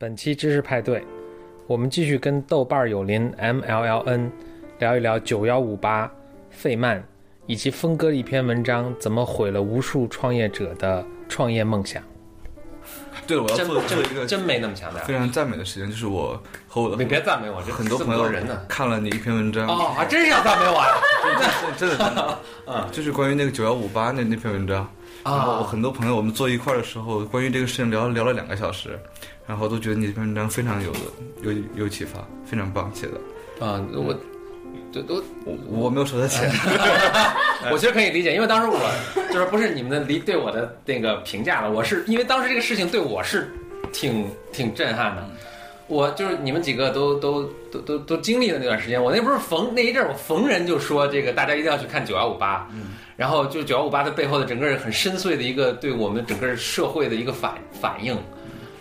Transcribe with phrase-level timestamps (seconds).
[0.00, 1.04] 本期知识派对，
[1.66, 4.30] 我们继续跟豆瓣友邻 MLLN
[4.78, 6.10] 聊一聊九幺五八
[6.48, 7.04] 费曼
[7.44, 12.02] 以及峰哥的一篇文章怎么毁了无数创业者的创业梦想。
[13.28, 18.58] 对了，我要真做做一个真没那么强大非，常赞美的时间，就是我和我的你别赞美我，这很多朋友人呢。
[18.66, 21.74] 看了你一篇文章，哦，还真是要赞美我 呀！
[21.76, 24.90] 真的真的， 嗯就是关于那个九幺五八那那篇文章。
[25.24, 28.98] 然后我啊，很多朋友我们坐一块儿的时候，关于这个事情聊聊了两个小时，
[29.46, 30.92] 然后都觉得你这篇文章非常有
[31.42, 33.64] 有有启发，非常棒写的。
[33.64, 34.14] 啊，我
[34.92, 36.50] 这都我我没有收他钱，
[37.70, 38.78] 我其实可以理解，因为当时我
[39.32, 43.52] 就是不是你们的理对我的那个评价了，我是因为当时这个事情对我是
[43.92, 45.28] 挺挺震撼的。
[45.90, 52.66] 我就是你们几个都都都都都经历了那段时间，我那不是逢那一阵儿，我逢人就说这个大家一定要去看九幺五八，
[53.16, 58.16] 然后就九幺五八的背后的整个很深邃的一个对我们整个社会的一个反反应，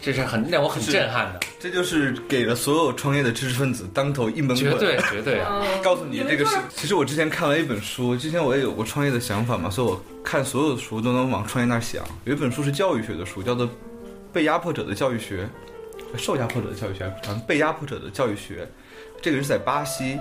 [0.02, 4.58] 这是很让我很震撼的，这就是给了所有创业的知识分子当头一闷棍。
[4.58, 5.62] 绝对绝对啊！
[5.62, 12.04] 嗯， 告诉你这个是是，其实我之前看了一本书，之前我也有过创业的想法嘛，所以我看所有的书都能往创业那儿想。
[12.26, 13.66] 有一本书是教育学的书，叫做
[14.32, 15.44] 《被压迫者的教育学》，
[16.18, 18.68] 受压迫者的教育学，好像被压迫者的教育学。
[19.22, 20.18] 这个是在巴西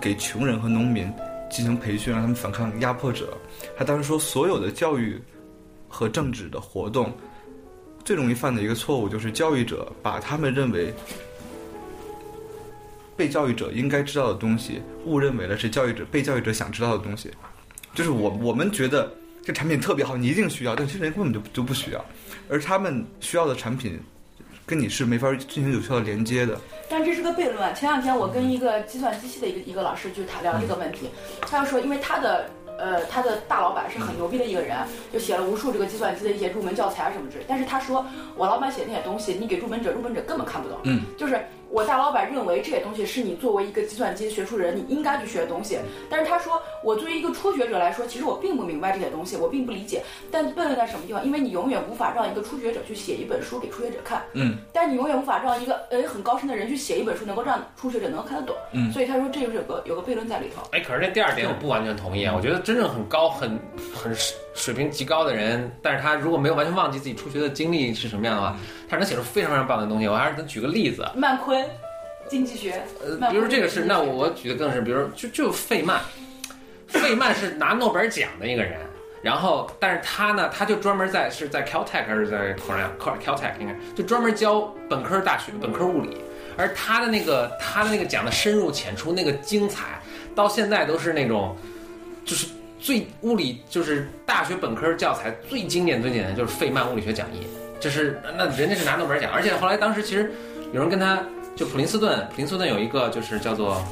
[0.00, 1.12] 给穷人和农民
[1.50, 3.36] 进行培训，让他们反抗压迫者。
[3.76, 5.20] 他当时说，所有的教育
[5.88, 7.12] 和政治的活动，
[8.04, 10.92] 最容易犯的一个错误就是教育者把他们认为
[13.16, 17.30] 被教育者应该知道的东西，误认为了是教育者被教育者想知道的东西。
[17.94, 19.12] 就是我我们觉得
[19.44, 22.04] 这产品特别好，你一定需要，但其实人根本就就不需要，
[22.48, 24.00] 而他们需要的产品
[24.64, 26.58] 跟你是没法进行有效的连接的。
[26.88, 27.74] 但这是个悖论。
[27.74, 31.08] 前两天我跟一个计算机系的一个一个老师就谈聊这个问题，
[31.42, 34.76] 他就说，因为他的呃他的大老板是很牛逼的一个人，
[35.12, 37.44] 就写了无数这个计算机的一些入门教材啊什么之类。
[37.48, 38.04] 但是他说，
[38.36, 40.78] 我老板写那些东西，你给入门者，入门者根本看不懂。
[40.84, 41.40] 嗯，就是
[41.72, 45.78] 我大老板认为这些东西是你作为一个计算机学术人你应该去学的东西，
[46.10, 50.02] 但是他说，我作为一个初学者来说，其实我并不明白这些东西，我并不理解。
[50.30, 51.24] 但悖论在什么地方？
[51.24, 54.22] 因为你永远无法让一个初学者去写一本书给初学者看。
[54.34, 58.54] 嗯，但你永远无法让一个呃很高深的人去写一本书，能够让初学者能够看得懂。
[58.72, 60.62] 嗯所以他说这就是有个有个悖论在里头。
[60.72, 62.34] 哎，可是这第二点我不完全同意啊！
[62.36, 63.58] 我觉得真正很高、很
[63.94, 68.54] 很水水平极高的人，但是他如果没有完全忘记自己初学的经历是什么样的话，
[68.88, 70.06] 他能写出非常非常棒的东西。
[70.06, 71.61] 我还是能举个例子，曼昆，
[72.28, 76.00] 经济学，呃，比如这个是，那我我举的更是，比如就就费曼，
[76.86, 78.78] 费曼是拿诺贝尔奖的一个人，
[79.22, 82.90] 然后但是他呢，他就专门在是在 Caltech 还是在 Cornell
[83.22, 86.16] Caltech 应该就专门教本科大学本科物理，
[86.56, 90.00] 而他的那个他的那个讲的深入浅出，那个精彩，
[90.34, 91.54] 到现在都是那种
[92.24, 92.46] 就是
[92.78, 97.46] 最物理就是大学本科教材最经典最经典的就是费曼物理学讲义，
[97.78, 100.32] 这是那人家是拿诺贝尔奖，而且后来当时其实
[100.72, 101.22] 有人跟他
[101.54, 103.82] 就普林斯顿，普林斯顿有一个就是叫做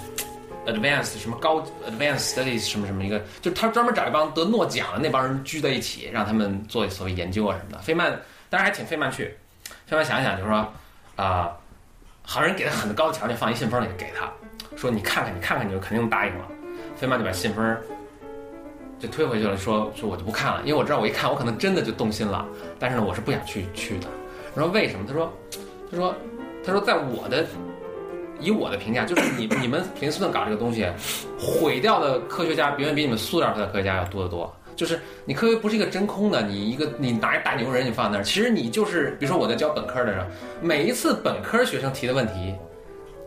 [0.66, 7.78] advanced 什么高 advanced studies 什么什么一个，就他专门找一帮得诺奖的那帮人聚在一起，让他们做所谓研究啊什么的。
[7.78, 8.10] 费曼
[8.48, 9.36] 当然还请费曼去，
[9.86, 10.72] 费曼想想就是说
[11.16, 11.50] 啊、
[12.22, 14.30] 好人给他很高的条件，放一信封里给他，
[14.76, 16.46] 说你看看你看看你就肯定答应了。
[16.96, 17.76] 费曼就把信封
[18.98, 22.46] 就推回去了，说说我就不看了，因为我知道我一看我可能真的就动心了，
[22.78, 24.08] 但是呢我是不想去去的。
[24.54, 25.04] 然后为什么？
[25.06, 25.32] 他说
[25.90, 26.14] 他说
[26.70, 27.44] 他说在我的
[28.38, 30.86] 以我的评价，就是你 你们普林斯顿搞这个东西，
[31.36, 34.50] 毁掉的科学家远远比你们塑造出来的科学家要多得多。
[34.76, 40.24] 就是你科学不是一个真空的，你一个你拿一大牛人你放那儿，其实你就是比如说我在教本科的时候，
[40.62, 42.54] 每一次本科学生提的问题，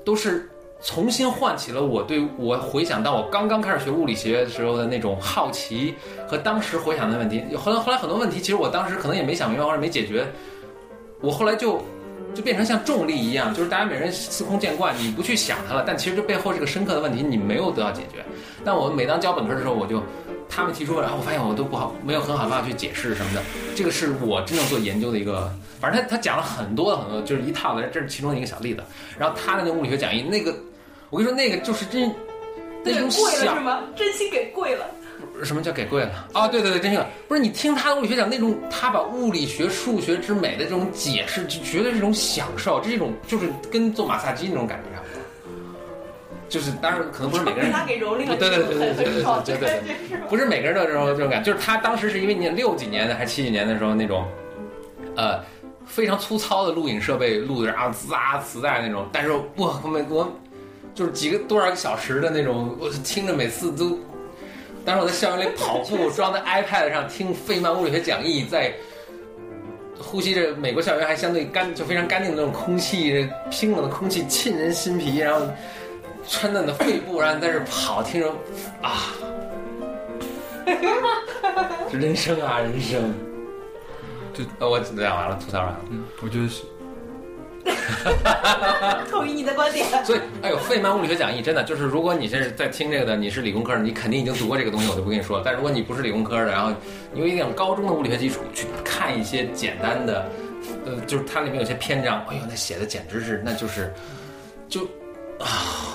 [0.03, 0.49] 都是
[0.81, 5.93] 重新唤起了我对我回想到我刚刚开始学物理学的时候的那种好奇
[6.27, 7.43] 和当时回想的问题。
[7.55, 10.25] 后来后来很多问题，其实我当时可能也没想明白或者没解决，
[11.21, 11.79] 我后来就
[12.33, 18.23] 就变成像重力一样，就是大家每人司空见惯，你不去想它了，但其实这背后这个深刻的问题你没有得到解决。
[18.65, 20.01] 但我每当教本科的时候，我就
[20.49, 23.41] 他们提出，然后我发现我都不好，没有很好的办法去解释什么的。
[23.75, 28.83] 这个是我真正做研究的一个，反正他他讲了很多很多，就是一套的，这是其中的一个小例子。
[29.17, 30.55] 然后他的那个物理学讲义，那个
[31.09, 32.13] 我跟你说，那个就是真
[32.83, 33.81] 那种贵了想是吗？
[33.95, 34.85] 真心给贵了。
[35.43, 36.27] 什么叫给跪了？
[36.33, 45.23] 哦，对对对，真是不是你听他的物理学讲那种，他把物理学、数学之美的这种解释，就绝对是一种享受，这是一种就是跟做马萨基那种感觉差不多。
[46.49, 54.23] 就是当然可能不是每个人他给蹂躏了，对对对对对对对对对不是每个人都有这种这种感觉，就是他当时是因为你六几年的还是七几年的时候那种，
[55.15, 55.39] 呃，
[55.85, 60.31] 非常粗糙的录影设备录的，然后滋啊磁带那种，但是我我们我
[60.93, 63.97] 就是几个多少个小时的那种，我听着每次都，
[64.85, 68.73] 当时我在校园里跑步， 装在 iPad 上听费曼物理学讲义，在
[69.99, 75.45] 呼吸着美国校园还相对干，就非常干净的那种空气，冰冷的空气沁人心脾，然后
[76.27, 78.29] 穿在你的肺部，然后你在这跑，听着
[78.81, 79.13] 啊，
[81.91, 83.13] 这人生啊，人生。
[84.33, 85.79] 就呃我讲完了，吐槽完了。
[85.91, 86.63] 嗯，我觉得是
[89.09, 89.85] 同意你的观点。
[90.05, 95.43] 所以，哎呦，费曼物理学讲义真的就是，如果你是在听这个的，你是理工科的，你肯定已经读过这个东西，我就不跟你说了。
[95.45, 96.71] 但如果你不是理工科的，然后
[97.13, 100.29] 你有一点高中的物理学基础，去看一些简单的，
[100.85, 103.93] 呃，就是它里面有些篇章，哎呦，那写的简直是，那就是，
[104.67, 104.81] 就
[105.39, 105.87] 啊，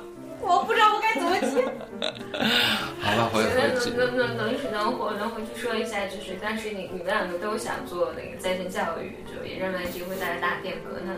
[0.40, 1.64] 我不知道我该怎么接。
[3.00, 11.12] 好吧，回觉回去得能能能能能回能回去说一下，就是但是你你们两个都想做那个在线教育，就也认为这个会带来大变革，那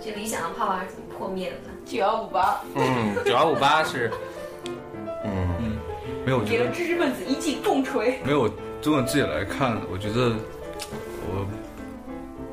[0.00, 1.74] 这理想的泡泡是怎么破灭的呢？
[1.84, 4.10] 九幺五八嗯，九幺五八是，
[5.24, 5.78] 嗯，
[6.24, 8.20] 没有，觉得给了知识分子一记重锤。
[8.24, 8.50] 没有。
[8.82, 10.32] 从我自己来看，我觉得
[11.26, 11.44] 我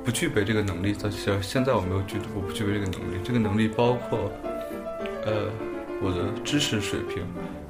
[0.04, 0.92] 不具备这个能力。
[0.94, 3.20] 到现现在我没有具，我不具备这个能力。
[3.24, 4.32] 这个能力包括，
[5.28, 5.52] 呃，
[6.04, 7.24] 我的知识水平，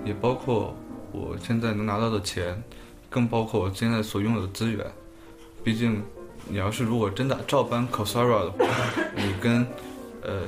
[0.03, 0.75] 也包括
[1.11, 2.61] 我现在能拿到的钱，
[3.09, 4.83] 更包括我现在所拥有的资源。
[5.63, 6.01] 毕竟，
[6.49, 8.65] 你要是如果真的照搬 cosera 的话，
[9.15, 9.65] 你跟
[10.23, 10.41] 呃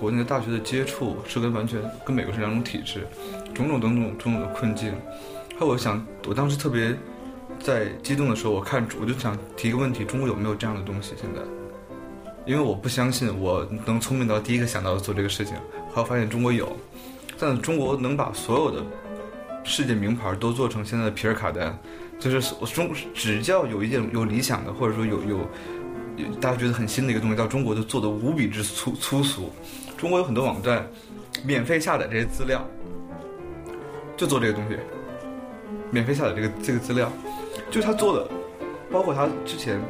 [0.00, 3.06] 国内的大学的接触是跟完全跟美国是两种体制，
[3.54, 4.94] 种种种种种种的困境。
[5.58, 6.96] 还有，我想，我当时特别
[7.60, 11.14] 在激动的时候，我看我就想提一个问题：中国有没有这样的东西？
[11.20, 11.42] 现在，
[12.44, 15.54] 因为我不相信我能聪明到第一个想到做这个事情，
[15.92, 16.76] 后来发现中国有，
[17.38, 18.84] 但中国能把所有的
[19.64, 21.76] 世界名牌都做成现在的皮尔卡丹，
[22.18, 25.38] 就是我中只要有一件有理想的，或者说有有
[26.40, 29.50] 大家觉得很新的一个东西，到中国就做的无比之粗粗俗。
[29.96, 30.84] 中国有很多网站
[31.44, 32.66] 免费下载这些资料，
[34.16, 34.76] 就做这个东西。
[35.92, 37.12] 免费下载这个这个资料，
[37.70, 38.28] 就他做的，
[38.90, 39.80] 包括他之前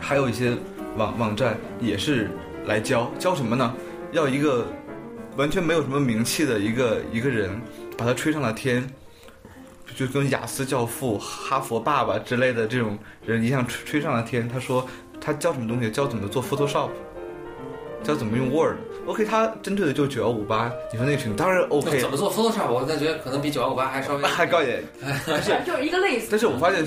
[0.00, 0.56] 还有一些
[0.98, 2.28] 网网站也是
[2.66, 3.72] 来教教什么呢？
[4.12, 4.66] 要一个
[5.36, 7.60] 完全没有什么名气的一个一个人，
[7.96, 8.84] 把他吹上了天，
[9.94, 14.48] 就跟雅思教父、哈佛爸爸之类的这种人一样吹吹上了天。
[14.48, 14.86] 他说
[15.20, 15.90] 他教什么东西？
[15.90, 16.88] 教怎么做 Photoshop，
[18.02, 18.76] 教怎么用 Word。
[19.06, 20.70] OK，他针对的就是九幺五八。
[20.92, 22.70] 你说那个群当然 OK，怎么做 Photoshop？
[22.70, 24.82] 我感觉可能比九幺五八还稍微 还高一点。
[25.42, 26.28] 是就是一个类似。
[26.30, 26.86] 但是我发现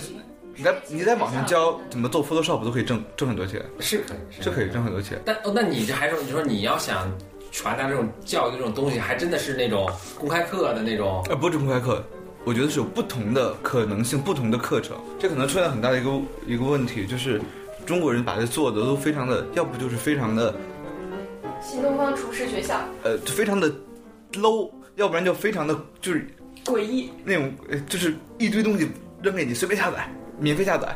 [0.61, 5.19] 你在你在网上教怎么做 Photoshop 都可以挣挣很多钱，是可以，是可以挣很多钱。
[5.25, 7.11] 但哦，那你这还是你说你要想
[7.51, 11.25] 传达这种教育这种东西，还真的是那种公开课的那种。
[11.29, 12.03] 呃，不是公开课，
[12.45, 14.95] 我觉得是有不同的可能性，不同的课程。
[15.19, 16.11] 这可能出现很大的一个
[16.45, 17.41] 一个问题，就是
[17.83, 20.53] 中国人把这做的都非常的，要不就是非常的
[21.59, 23.67] 新东方厨师学校呃，就非常的
[24.33, 26.27] low，要不然就非常的就是
[26.63, 28.87] 诡异，那种呃，就是一堆东西
[29.23, 30.07] 扔给你，随便下载，
[30.41, 30.87] 免费下载，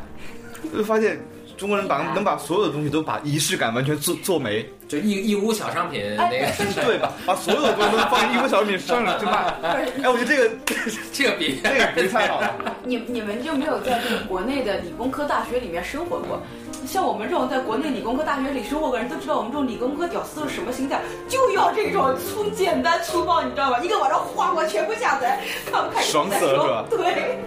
[0.76, 1.18] 就发现
[1.56, 6.46] 中国人把能把所有的东西都把仪式感完全做做没，就义义乌小商品那个，
[6.84, 7.12] 对吧？
[7.24, 9.54] 把所有的东西都放一屋小商品上来就卖。
[9.62, 10.50] 哎，我觉得这个
[11.14, 12.54] 这个比这个比太好了。
[12.84, 16.42] 你你们就没有在这个国内的理工科大学里面生活过？
[16.86, 23.80] 像我们这种在国内理工科大学里生活过的人都知道，我们这种理工科屌丝都是什么心态，就要这种粗简单粗暴，你知道吧？
[23.82, 25.40] 一个晚上哗我全部下载，
[25.72, 27.38] 看不看爽死了是吧对。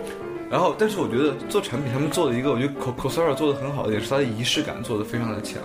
[0.50, 5.62] 然后，但是我觉得做产品，他们做的一个，我觉得 coco sara 做的很好的也是它的仪式感做的非常的强。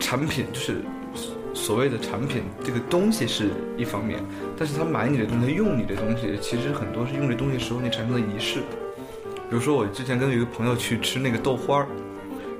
[0.00, 0.82] 产品就是
[1.54, 4.20] 所谓的产品，这个东西是一方面，
[4.58, 8.58] 但是他买你的东西，用你的东西，其实很多是用这东西时候你产生的仪式。
[9.48, 11.86] 比如说我之前跟一个朋友去吃那个豆花儿，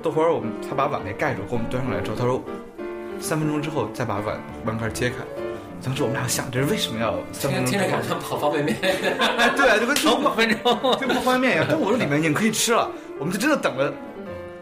[0.01, 2.41] 豆花儿我们他把碗给盖住，给我们端上来之后，他说
[3.19, 5.15] 三分钟之后再把碗碗盖揭开。
[5.83, 8.09] 当时我们俩想，这是为什么要三分钟之后听着感？
[8.09, 10.97] 觉跑方便面，哎， 对啊，就跟等五分钟。
[10.99, 11.65] 跟泡方便面一样。
[11.69, 13.93] 但我说里面已经可以吃了，我们就真的等了，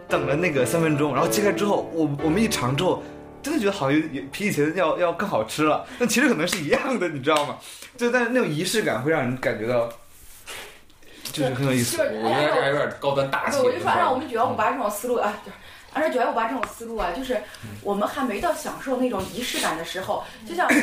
[0.07, 3.01] 等了那个三分钟，然后揭开之后，我我们一尝之后，
[3.41, 5.86] 真的觉得好像也比以前要要更好吃了。
[5.98, 7.57] 但其实可能是一样的，你知道吗？
[7.98, 9.88] 就但是那种仪式感会让人感觉到，
[11.31, 11.98] 就是很有意思。
[11.98, 13.57] 我觉得这还有点高端大气。
[13.60, 15.57] 我就说按照我们九幺五八这种思路啊，就是
[15.96, 17.42] 按照九幺五八这种思路啊，就是
[17.82, 20.70] 我们还没到享受那种仪式感的时候，就像。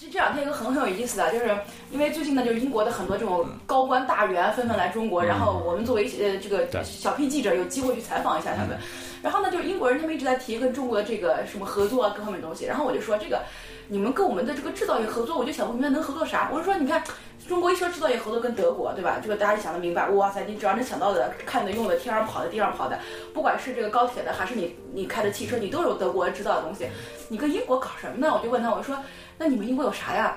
[0.00, 1.54] 就这两天一个很很有意思的，就是
[1.90, 8.78] 因为最近呢，就是英国的很多这种高官大员纷纷来中国，然后我们作为呃这个小 P 记者有机会去采访一下他们。
[9.22, 13.42] 然后呢，就是英国人他们一直在提跟中国的这个什么合作啊各方面东西，然后我就说这个
[13.90, 16.48] 你们跟我们的这个制造业合作，我就想不明白能合作啥。
[16.52, 17.02] 我就说你看
[17.48, 19.18] 中国一说制造业合作跟德国，对吧？
[19.20, 22.96] 这个大家就想得明白，哇塞，你只要能想到的、看的、用的、天上跑的、地上跑的，
[23.34, 26.86] 不管是这个高铁的还是你你开的汽车，你都有德国制造的东西。
[27.28, 28.32] 你跟英国搞什么呢？
[28.32, 28.96] 我就问他，我说
[29.36, 30.36] 那你们英国有啥呀？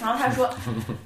[0.00, 0.48] 然后他说，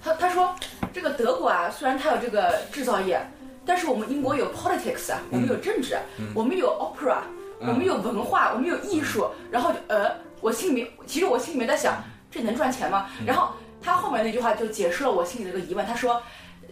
[0.04, 0.54] 他他说
[0.92, 3.18] 这个德国啊，虽然它有这个制造业，
[3.64, 5.96] 但是我们英国有 politics 啊，我们有政治，
[6.34, 7.20] 我们有 opera，
[7.60, 9.26] 我们有文化，我们有艺术。
[9.50, 10.10] 然后就呃，
[10.42, 11.94] 我心里面其实我心里面在想，
[12.30, 13.06] 这能赚钱吗？
[13.24, 16.20] 然后他后面那句话就解释了我心里的一个疑问，他说。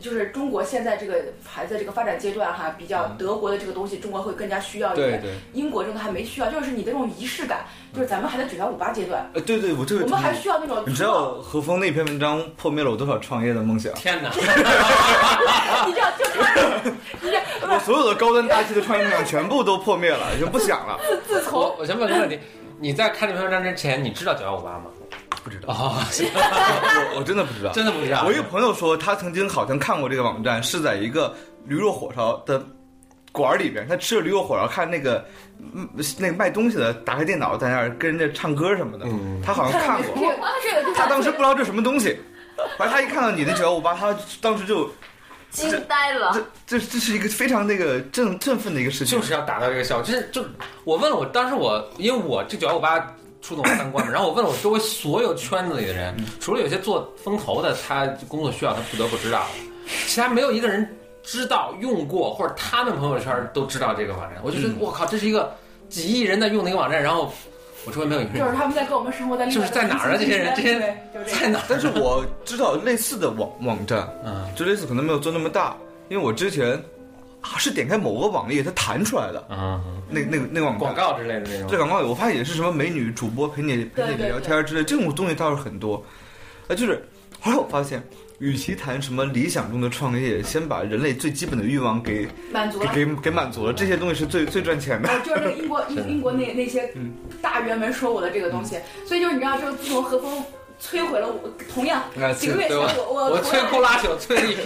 [0.00, 5.20] 就是中国现在这个还在这个发展阶段哈，比较德国的这个东西，中国会更加需要一点。
[5.20, 10.82] 对对，英国这个还没需要，就是你的这种仪式感，就是咱们还在九幺五八阶段，呃，对对，我这个我们还需要那种。
[10.86, 13.92] 你知道何峰那篇文章破灭了我多少创业的梦想？
[13.92, 14.30] 天哪！
[15.86, 16.80] 你知道，就他，
[17.20, 20.98] 你这不我所有的高端大气的创业梦想全部都破灭了，已经不想了。
[21.06, 22.38] 自自从我我先问个问题，
[22.80, 24.84] 你在看这篇文章之前，你知道九幺五八吗？
[25.44, 27.70] 不知道，哦，我我真的不知道。
[27.72, 28.24] 真的不知道。
[28.24, 31.34] 我一个朋友说，他曾经好像看过这个网站，是在一个
[31.66, 32.62] 驴肉火烧的
[33.32, 35.22] 馆儿里边，他吃着驴肉火烧，看那个
[35.58, 35.86] 嗯
[36.18, 40.32] 那个卖东西的打开电脑在那儿跟人家唱歌什么的，嗯他好像看过。
[40.96, 42.18] 他当时不知道这是什么东西，
[42.78, 44.90] 反正他一看到你的九幺五八，他当时就
[45.50, 46.32] 惊呆了。
[46.66, 49.18] 这这这是一个非常那个振振奋的一个事情。
[49.18, 50.44] 就是要达到这个效果，就是就
[50.84, 52.98] 我问了我当时我因为我这九幺五八
[53.42, 59.46] 触动我三观嘛，然后我问了我周围所有圈子里的人，除了有些做风投的，他工作需要他不得不知道，
[60.06, 60.86] 其他没有一个人
[61.22, 64.40] 知道用过，或者他们朋友圈都知道这个网站。
[64.42, 65.54] 我就觉得我靠，这是一个
[65.88, 67.32] 几亿人在用的一个网站，然后
[67.86, 70.78] 我周围没有一个人就是他们在跟我们生活在就是在哪儿啊这些人这些
[71.40, 71.64] 在哪儿？
[71.68, 75.74] 但是我知道类似的网网站，嗯就类似可能没有做那么大，
[76.08, 76.72] 因为我之前
[77.40, 80.94] 啊是点开某个网页它弹出来的，啊，那那个那个网站广。
[80.94, 81.78] 告之类的那种这。
[81.78, 85.96] 广告我发现也是什么美女主播陪你陪你聊天之类，这种东西倒是很多。
[86.68, 87.02] 啊，就是
[87.40, 88.02] 后来我发现，
[88.40, 92.90] 与其谈什么理想中的创业，先把人类最基本的欲望给满足了。
[92.94, 95.10] 给给给满足了，这些东西是最最赚钱的。
[95.10, 100.42] 哦，就是那个英国英 英国那那些嗯大员们说我的这个东西，所以就是你知道，就是自从和风
[100.82, 104.56] 摧毁了我，同样啊几个月前我我我我摧枯拉朽，摧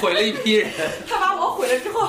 [0.00, 0.68] 毁了一批人。
[1.08, 2.08] 他把我毁了之后，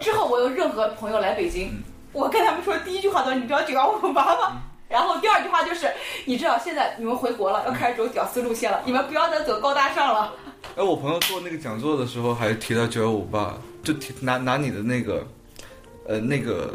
[0.00, 1.70] 之后我有任何朋友来北京，
[2.12, 4.62] 我跟他们说第一句话都是你知道九幺五八吗？
[4.88, 5.90] 然后第二句话就是
[6.24, 10.32] 你知道现在你们回国了，要开始走屌丝路线了，你们不要再走高大上了。
[10.76, 15.26] 哎，我朋友做那个讲座的时候还提到九幺五八，就提拿拿你的那个，
[16.08, 16.74] 呃，那个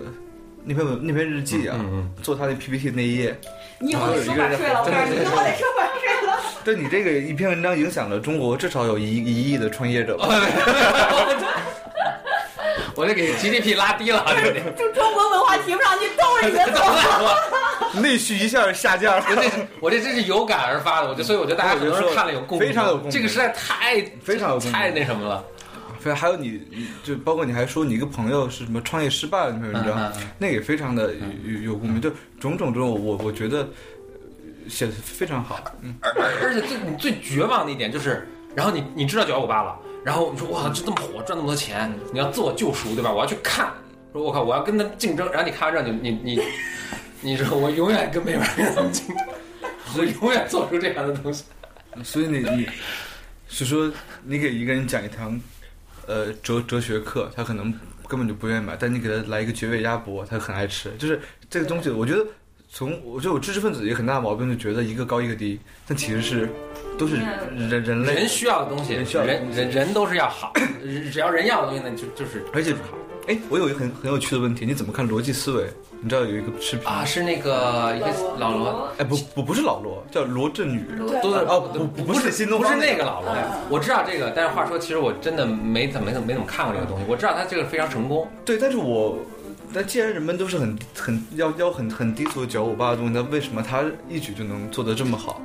[0.63, 3.39] 那篇文那篇日记啊，嗯做他的 PPT 那一页，
[3.79, 6.37] 你以后得收版税了，我告诉你，以后得收版税了。
[6.63, 10.27] 对你这个一篇文章影响了中国至少有一一亿的创业者吧。
[12.93, 14.73] 我就给 GDP 拉低了，对不对？
[14.75, 15.20] 就中国
[15.57, 18.01] 提不上去，都是你的错。
[18.01, 19.49] 内需一下下降了，我这
[19.81, 25.43] 我这真是有感而发的，我就所以我觉得大家很多人看了有共鸣，非常有共鸣这个实在太非常有太那什么了。
[25.99, 26.59] 非还有你，
[27.03, 33.67] 就包括你还说你一个朋友是什么创业失败了那篇文章，嗯嗯那个也非常的有有有共鸣，就种种种，我我觉得呃
[34.67, 43.11] 写的非常好，嗯，而而而且最你最绝望的一点就是，然后你你知道九幺五八了，然后你说哇这这么火赚那么多钱，你要自我救赎对吧？
[43.11, 43.71] 我要去看，
[44.11, 46.41] 说我靠我要跟他竞争，然后你看完之后你你你
[47.21, 49.17] 你说我永远跟没法跟他们竞争，
[49.97, 51.43] 我永远做出这样的东西。
[52.03, 52.67] 所以你你
[53.47, 53.91] 是说
[54.23, 55.39] 你给一个人讲一堂
[56.07, 57.73] 呃哲哲学课，他可能
[58.07, 62.25] 根本就不愿意买，但你给他来一个绝味鸭脖，他很爱吃，就是这个东西，我觉得。
[62.73, 66.47] 从我觉得我知识分子一个很大的毛病，就觉得一个高一个低，但其实是
[66.97, 68.15] 都是人人类。
[68.15, 70.53] 人需要的东西，人需要的人人人都是要好，
[71.11, 72.73] 只要人要的东西，那就就是而且
[73.27, 75.65] 哎，我有一个很很有趣的问题，你怎么看逻辑思维？
[76.03, 78.07] 你知道有一个视频啊，是那个一个
[78.39, 80.83] 老罗，哎，不不不是老罗，叫罗振宇。
[81.07, 83.31] 对都是哦不不不是新东不是那个老罗
[83.69, 89.15] 我知道这个，但是话说，其实我真的没怎么没怎么没怎么看过这个东西，我知道他这个非常成功，对，但是我，
[89.71, 95.39] 那既然人们都是很很要要很很低俗的九五八的东西，那为什么他一举就能做得这么好？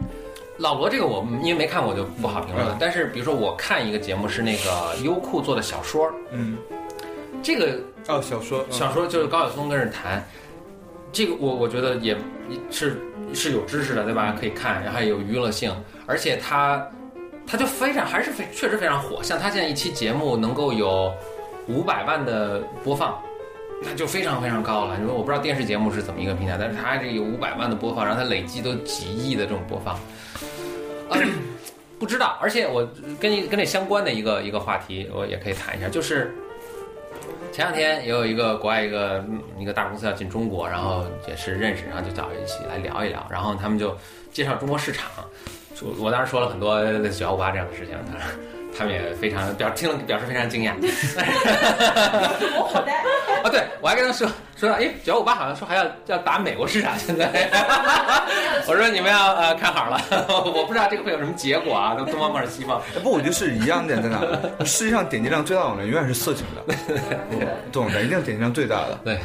[0.58, 6.56] 老罗这个我因为没看过就不好评论了嗯，但是比如说我看一个节目是那个优酷做的小说，嗯，
[7.46, 10.20] 这个哦，小说小说就是高晓松跟着谈，
[11.12, 12.12] 这个我我觉得也
[12.48, 13.00] 也是
[13.32, 14.34] 是有知识的，对吧？
[14.36, 15.72] 可以看，然后有娱乐性，
[16.06, 16.84] 而且他
[17.46, 21.14] 他就非常还是非确实非常火，像他现在一期节目能够有
[21.68, 23.16] 五百万的播放。
[23.80, 24.98] 那就非常非常高了。
[24.98, 30.00] 你说我不知道电视节目是怎么一个平台，但是它这有五百万的播放，然后它累计都几亿的这种播放，
[31.10, 31.30] 嗯，
[32.00, 32.38] 不知道。
[32.40, 32.88] 而且我
[33.20, 36.34] 跟你跟这相关的一个一个话题，我也可以谈一下，就是
[37.52, 43.96] 前两天也有一个国外一个嗯一个大公司要进中国，然后也是认识，然后就找一起来聊一聊，然后他们就
[44.32, 45.10] 介绍中国市场，
[45.82, 48.38] 我我当时说了很多类似九幺五八这样的事情，他说
[48.76, 50.74] 他们也非常表听了表示非常惊讶。
[52.58, 53.02] 我好呆。
[53.46, 57.48] 啊，对我我还跟他说说，哎，九五八好像说还要要打美国市场，现在。
[58.68, 62.80] 我说你们要呃看好了， 我不知道这个会有什么结果啊，东方或者西方。
[62.96, 64.20] 哎不，我觉得是一样点在哪？
[64.64, 66.74] 世界上点击量最大的网站永远是色情的，
[67.70, 68.98] 懂的，一定是点击量最大的。
[69.04, 69.18] 对，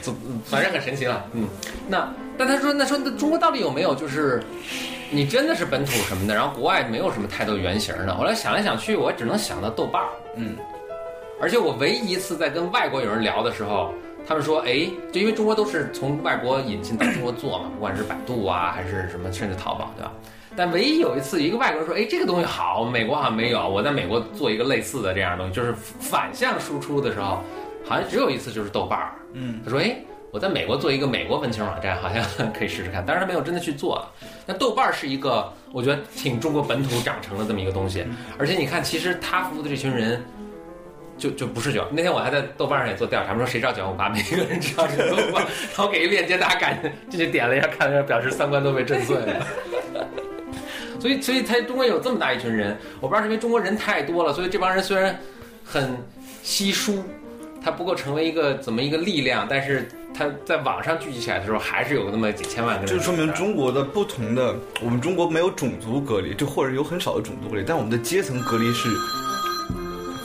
[0.00, 1.22] 总反正很神奇了。
[1.32, 1.46] 嗯，
[1.86, 2.08] 那
[2.38, 4.42] 但他说那说那中国到底有没有就是
[5.10, 8.14] 你真的是本土什么的，然后国外没有什么太多原型的？
[8.14, 10.08] 后来想来想去，我只能想到豆瓣儿。
[10.36, 10.56] 嗯，
[11.40, 13.92] 而且我唯一一次在跟外国有人聊的时候，
[14.26, 20.12] 他们说，哎，就因为中国都是从外国引进到中国做嘛，不管是百度啊，还是什么，甚至淘宝，对吧？
[20.56, 27.42] 但唯一有一次，一个外国人说，哎，这个东西好，美国好像没有，我在美国做一个类似的这样的东西，就是反向输出的时候，
[27.84, 29.12] 好像只有一次，就是豆瓣儿。
[29.32, 29.96] 嗯，他说，哎。
[30.30, 32.20] 我在美国做一个美国文青网站，好像
[32.52, 34.04] 可以试试看，但是他没有真的去做。
[34.44, 38.04] 那豆瓣儿是一个，我觉得挺中国本土长成的这么一个东西，
[38.36, 40.20] 而且你看，其实他服务的这群人，
[41.16, 41.86] 就就不是九。
[41.90, 49.46] 那天我还在豆瓣上也做调查，说谁知道九幺五八，每个人知道九幺五八，然后给一链接，大家赶紧进去点了一下，看了一下，表示三观都被震碎了。
[51.00, 55.18] 所以，所以他中国有这么大一群人，我不知道是因为中国人太多了，所以这帮人虽然
[55.62, 55.96] 很
[56.42, 57.04] 稀疏，
[57.62, 62.96] 他不够成为一个怎么一个力量，但是他在网上聚集起来的时候，还是有那么几千万个人。
[62.96, 68.88] 这说明中国的不同的，我们中国没有种族隔离，就或者有很少的种族隔离，但我们的阶层隔离是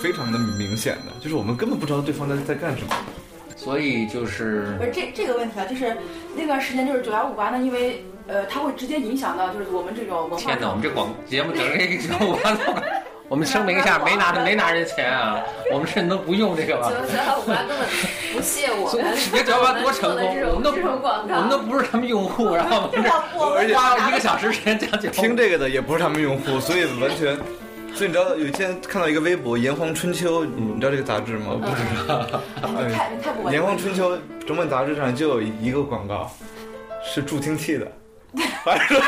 [0.01, 2.96] 非常的明显的，就是我们根本不知道对方在在干什么。
[3.56, 5.96] 所以就是不是这这个问题啊，就是
[6.34, 10.38] 那段时间就是九幺五八呢，因为呃，它会直接影响到就是我们这种文化。
[10.38, 12.58] 天哪，我们这广节目整个一九五八，
[13.27, 15.41] 我们声明一下， 没拿没拿人钱啊，
[15.74, 16.89] 我们甚至都不用这个吧。
[16.89, 17.79] 九幺五八根本
[18.34, 23.10] 不屑我们，别九幺八多成功， 我们都这种广告，我们都不是他们用户，然后我们这
[23.58, 25.10] 而且花了一个小时时间讲解。
[25.10, 27.38] 听这个的也不是他们用户，所以完全。
[27.93, 31.60] 所以你知道有一天看到一个微博《炎黄春秋》，你知道这个杂志吗？
[31.60, 32.41] 不知道。
[32.62, 34.15] 你太你太不《炎黄春秋》
[34.48, 36.31] 整本杂志上就有一个广告，
[37.03, 37.91] 是助听器的。
[38.63, 39.01] 反正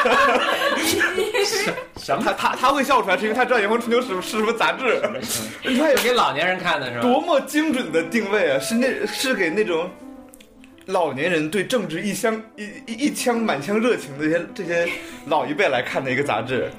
[1.97, 2.23] 什么？
[2.23, 4.99] 他他他会笑出来，是因为他知道《炎黄春秋》是是什么杂志。
[5.63, 7.01] 他也给老年人看的是吧？
[7.01, 8.59] 多么精准的定位啊！
[8.59, 9.89] 是那是给那种
[10.87, 14.91] 老年人对政治一腔一一一腔满腔热情的这些这些
[15.27, 16.69] 老一辈来看的一个杂志。